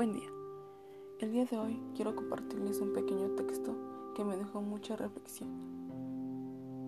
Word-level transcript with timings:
Buen 0.00 0.14
día. 0.14 0.30
El 1.18 1.30
día 1.30 1.44
de 1.44 1.58
hoy 1.58 1.78
quiero 1.94 2.16
compartirles 2.16 2.80
un 2.80 2.94
pequeño 2.94 3.32
texto 3.32 3.76
que 4.16 4.24
me 4.24 4.34
dejó 4.34 4.62
mucha 4.62 4.96
reflexión. 4.96 5.50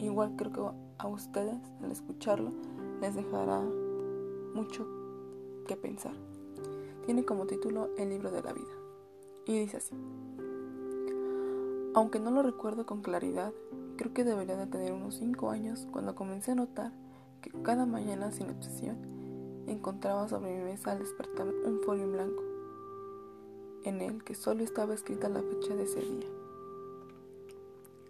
Igual 0.00 0.34
creo 0.34 0.52
que 0.52 0.60
a 0.98 1.06
ustedes 1.06 1.54
al 1.84 1.92
escucharlo 1.92 2.50
les 3.00 3.14
dejará 3.14 3.62
mucho 4.54 4.88
que 5.68 5.76
pensar. 5.76 6.14
Tiene 7.04 7.24
como 7.24 7.46
título 7.46 7.90
El 7.96 8.08
libro 8.08 8.32
de 8.32 8.42
la 8.42 8.52
vida 8.52 8.74
y 9.46 9.56
dice 9.56 9.76
así. 9.76 9.94
Aunque 11.94 12.18
no 12.18 12.32
lo 12.32 12.42
recuerdo 12.42 12.86
con 12.86 13.02
claridad, 13.02 13.52
creo 13.96 14.12
que 14.12 14.24
debería 14.24 14.56
de 14.56 14.66
tener 14.66 14.92
unos 14.92 15.14
5 15.14 15.48
años 15.50 15.86
cuando 15.92 16.16
comencé 16.16 16.50
a 16.50 16.56
notar 16.56 16.90
que 17.40 17.52
cada 17.62 17.86
mañana 17.86 18.32
sin 18.32 18.50
obsesión 18.50 18.96
encontraba 19.68 20.26
sobre 20.26 20.58
mi 20.58 20.64
mesa 20.64 20.90
al 20.90 20.98
despertar 20.98 21.46
un 21.46 21.78
folio 21.82 22.02
en 22.02 22.12
blanco, 22.12 22.55
en 23.86 24.02
el 24.02 24.24
que 24.24 24.34
solo 24.34 24.64
estaba 24.64 24.94
escrita 24.94 25.28
la 25.28 25.42
fecha 25.42 25.74
de 25.74 25.84
ese 25.84 26.00
día. 26.00 26.28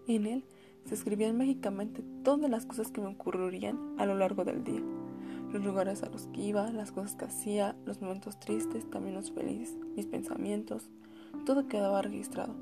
En 0.09 0.27
él 0.27 0.45
se 0.87 0.95
escribían 0.95 1.37
mágicamente 1.37 2.03
todas 2.25 2.51
las 2.51 2.65
cosas 2.65 2.91
que 2.91 3.03
me 3.03 3.09
ocurrirían 3.09 3.95
a 3.99 4.07
lo 4.07 4.15
largo 4.15 4.45
del 4.45 4.65
día, 4.65 4.81
los 5.53 5.63
lugares 5.63 6.03
a 6.03 6.09
los 6.09 6.29
que 6.29 6.41
iba, 6.41 6.71
las 6.71 6.93
cosas 6.93 7.15
que 7.15 7.27
hacía, 7.27 7.77
los 7.85 8.01
momentos 8.01 8.41
tristes, 8.41 8.89
también 8.91 9.15
los 9.15 9.31
felices, 9.33 9.77
mis 9.95 10.07
pensamientos, 10.07 10.89
todo 11.45 11.69
quedaba 11.69 12.01
registrado. 12.01 12.55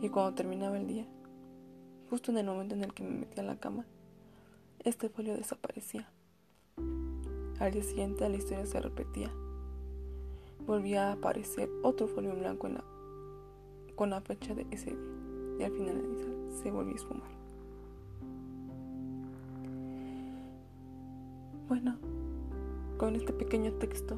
Y 0.00 0.08
cuando 0.08 0.34
terminaba 0.34 0.78
el 0.78 0.86
día, 0.86 1.06
justo 2.08 2.30
en 2.30 2.38
el 2.38 2.46
momento 2.46 2.74
en 2.74 2.84
el 2.84 2.94
que 2.94 3.02
me 3.02 3.10
metía 3.10 3.42
a 3.42 3.46
la 3.46 3.60
cama, 3.60 3.84
este 4.84 5.10
folio 5.10 5.36
desaparecía. 5.36 6.08
Al 7.58 7.72
día 7.72 7.82
siguiente 7.82 8.28
la 8.28 8.36
historia 8.36 8.64
se 8.66 8.80
repetía. 8.80 9.30
Volvía 10.66 11.08
a 11.08 11.12
aparecer 11.12 11.68
otro 11.82 12.06
folio 12.06 12.34
blanco 12.34 12.66
en 12.66 12.74
la, 12.74 12.84
con 13.94 14.10
la 14.10 14.20
fecha 14.20 14.54
de 14.54 14.66
ese 14.70 14.90
día. 14.90 14.98
Y 15.58 15.62
al 15.62 15.72
final 15.72 16.02
se 16.62 16.70
volvió 16.70 16.92
a 16.92 16.96
esfumar. 16.96 17.30
Bueno, 21.68 21.96
con 22.98 23.16
este 23.16 23.32
pequeño 23.32 23.72
texto, 23.72 24.16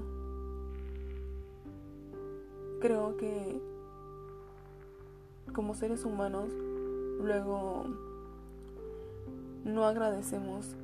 creo 2.81 3.17
que 3.17 3.61
como 5.53 5.75
seres 5.75 6.05
humanos 6.05 6.51
luego 7.21 7.85
no 9.65 9.85
agradecemos 9.85 10.77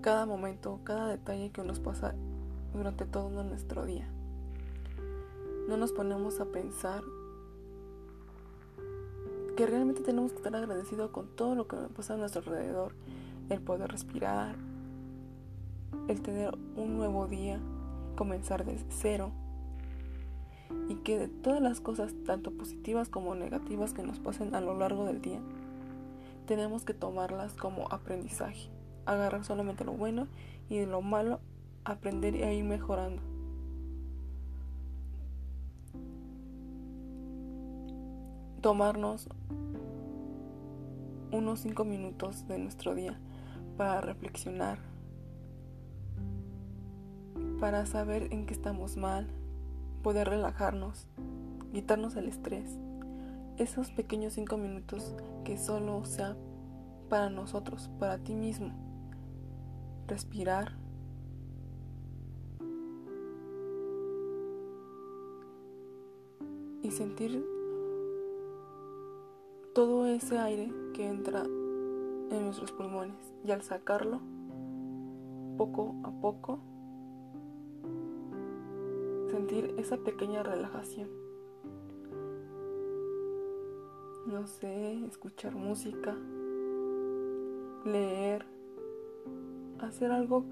cada 0.00 0.26
momento, 0.26 0.80
cada 0.84 1.08
detalle 1.08 1.50
que 1.50 1.62
nos 1.62 1.80
pasa 1.80 2.14
durante 2.72 3.06
todo 3.06 3.42
nuestro 3.44 3.86
día. 3.86 4.08
No 5.72 5.78
nos 5.78 5.92
ponemos 5.92 6.38
a 6.38 6.44
pensar 6.44 7.02
que 9.56 9.64
realmente 9.64 10.02
tenemos 10.02 10.30
que 10.32 10.36
estar 10.36 10.54
agradecidos 10.54 11.10
con 11.12 11.28
todo 11.28 11.54
lo 11.54 11.66
que 11.66 11.78
pasa 11.96 12.12
a 12.12 12.18
nuestro 12.18 12.42
alrededor, 12.42 12.92
el 13.48 13.58
poder 13.62 13.90
respirar, 13.90 14.54
el 16.08 16.20
tener 16.20 16.54
un 16.76 16.98
nuevo 16.98 17.26
día, 17.26 17.58
comenzar 18.16 18.66
desde 18.66 18.84
cero 18.90 19.32
y 20.90 20.96
que 20.96 21.18
de 21.18 21.28
todas 21.28 21.62
las 21.62 21.80
cosas, 21.80 22.12
tanto 22.26 22.50
positivas 22.50 23.08
como 23.08 23.34
negativas 23.34 23.94
que 23.94 24.02
nos 24.02 24.18
pasen 24.18 24.54
a 24.54 24.60
lo 24.60 24.76
largo 24.76 25.06
del 25.06 25.22
día, 25.22 25.40
tenemos 26.44 26.84
que 26.84 26.92
tomarlas 26.92 27.54
como 27.54 27.90
aprendizaje 27.90 28.68
agarrar 29.06 29.42
solamente 29.42 29.86
lo 29.86 29.92
bueno 29.92 30.28
y 30.68 30.76
de 30.76 30.86
lo 30.86 31.00
malo 31.00 31.40
aprender 31.86 32.36
y 32.36 32.42
ir 32.42 32.64
mejorando. 32.64 33.31
Tomarnos 38.62 39.28
unos 41.32 41.58
5 41.58 41.84
minutos 41.84 42.46
de 42.46 42.58
nuestro 42.58 42.94
día 42.94 43.18
para 43.76 44.00
reflexionar, 44.00 44.78
para 47.58 47.86
saber 47.86 48.32
en 48.32 48.46
qué 48.46 48.54
estamos 48.54 48.96
mal, 48.96 49.26
poder 50.04 50.28
relajarnos, 50.28 51.08
quitarnos 51.72 52.14
el 52.14 52.28
estrés. 52.28 52.78
Esos 53.58 53.90
pequeños 53.90 54.34
5 54.34 54.56
minutos 54.58 55.16
que 55.44 55.58
solo 55.58 56.04
sea 56.04 56.36
para 57.08 57.30
nosotros, 57.30 57.90
para 57.98 58.18
ti 58.18 58.36
mismo 58.36 58.72
respirar. 60.06 60.78
Y 66.84 66.90
sentir 66.92 67.51
todo 69.74 70.06
ese 70.06 70.38
aire 70.38 70.70
que 70.92 71.08
entra 71.08 71.44
en 71.44 72.44
nuestros 72.44 72.72
pulmones. 72.72 73.16
Y 73.44 73.50
al 73.50 73.62
sacarlo, 73.62 74.20
poco 75.56 75.94
a 76.04 76.10
poco, 76.10 76.58
sentir 79.30 79.74
esa 79.78 79.96
pequeña 79.96 80.42
relajación. 80.42 81.08
No 84.26 84.46
sé, 84.46 85.04
escuchar 85.06 85.54
música, 85.54 86.16
leer, 87.84 88.46
hacer 89.80 90.12
algo 90.12 90.44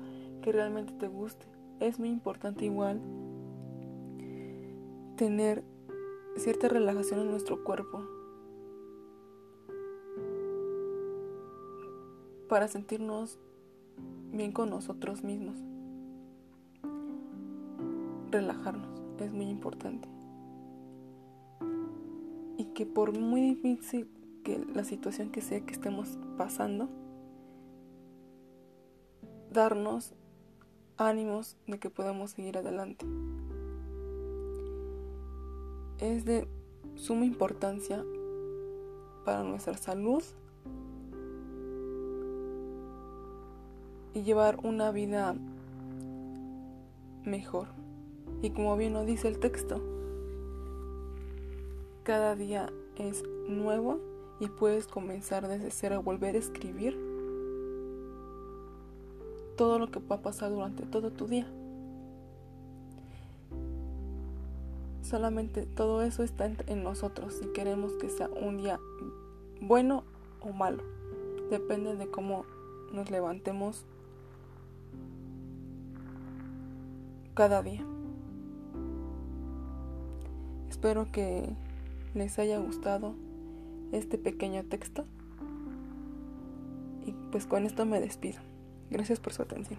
que 0.42 0.52
realmente 0.52 0.92
te 0.94 1.08
guste. 1.08 1.46
Es 1.78 1.98
muy 1.98 2.08
importante 2.08 2.64
igual 2.64 3.00
tener 5.16 5.62
cierta 6.36 6.68
relajación 6.68 7.20
en 7.20 7.30
nuestro 7.30 7.62
cuerpo 7.62 8.19
para 12.50 12.66
sentirnos 12.66 13.38
bien 14.32 14.50
con 14.50 14.70
nosotros 14.70 15.22
mismos. 15.22 15.54
Relajarnos 18.32 19.00
es 19.20 19.32
muy 19.32 19.46
importante. 19.46 20.08
Y 22.58 22.64
que 22.74 22.86
por 22.86 23.16
muy 23.16 23.40
difícil 23.40 24.10
que 24.42 24.58
la 24.74 24.82
situación 24.82 25.30
que 25.30 25.42
sea 25.42 25.60
que 25.60 25.72
estemos 25.72 26.18
pasando, 26.36 26.88
darnos 29.52 30.12
ánimos 30.96 31.56
de 31.68 31.78
que 31.78 31.88
podamos 31.88 32.32
seguir 32.32 32.58
adelante. 32.58 33.06
Es 35.98 36.24
de 36.24 36.48
suma 36.96 37.26
importancia 37.26 38.04
para 39.24 39.44
nuestra 39.44 39.76
salud 39.76 40.24
y 44.14 44.22
llevar 44.22 44.58
una 44.62 44.90
vida 44.90 45.34
mejor. 47.24 47.68
Y 48.42 48.50
como 48.50 48.76
bien 48.76 48.94
lo 48.94 49.04
dice 49.04 49.28
el 49.28 49.38
texto, 49.38 49.80
cada 52.02 52.34
día 52.34 52.72
es 52.96 53.22
nuevo 53.48 54.00
y 54.40 54.48
puedes 54.48 54.86
comenzar 54.86 55.46
desde 55.46 55.70
cero 55.70 55.96
a 55.96 55.98
volver 56.00 56.34
a 56.34 56.38
escribir 56.38 56.98
todo 59.56 59.78
lo 59.78 59.90
que 59.90 60.00
va 60.00 60.16
a 60.16 60.22
pasar 60.22 60.50
durante 60.50 60.86
todo 60.86 61.10
tu 61.10 61.26
día. 61.26 61.46
Solamente 65.02 65.66
todo 65.66 66.02
eso 66.02 66.22
está 66.22 66.50
en 66.66 66.82
nosotros 66.82 67.34
si 67.34 67.46
queremos 67.48 67.92
que 67.94 68.08
sea 68.08 68.28
un 68.28 68.58
día 68.58 68.80
bueno 69.60 70.04
o 70.40 70.52
malo. 70.52 70.82
Depende 71.50 71.96
de 71.96 72.08
cómo 72.08 72.46
nos 72.92 73.10
levantemos 73.10 73.84
cada 77.40 77.62
día. 77.62 77.82
Espero 80.68 81.10
que 81.10 81.48
les 82.12 82.38
haya 82.38 82.58
gustado 82.58 83.14
este 83.92 84.18
pequeño 84.18 84.62
texto. 84.64 85.06
Y 87.06 87.12
pues 87.32 87.46
con 87.46 87.64
esto 87.64 87.86
me 87.86 87.98
despido. 87.98 88.40
Gracias 88.90 89.20
por 89.20 89.32
su 89.32 89.40
atención. 89.40 89.78